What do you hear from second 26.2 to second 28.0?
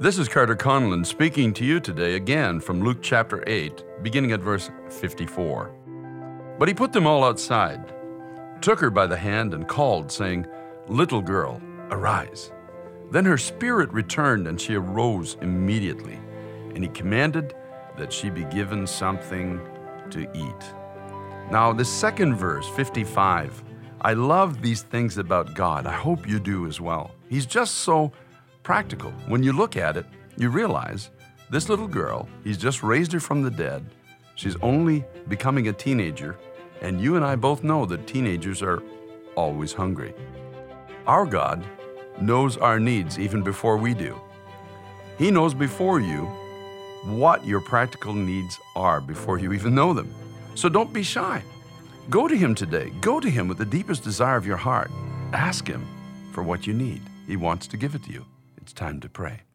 you do as well. He's just